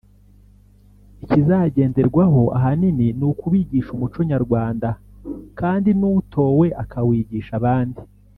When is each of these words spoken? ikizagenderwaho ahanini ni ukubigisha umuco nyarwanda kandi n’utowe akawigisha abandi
ikizagenderwaho 1.23 2.41
ahanini 2.57 3.07
ni 3.17 3.25
ukubigisha 3.31 3.89
umuco 3.95 4.19
nyarwanda 4.31 4.89
kandi 5.59 5.89
n’utowe 5.99 6.67
akawigisha 6.83 7.51
abandi 7.59 8.01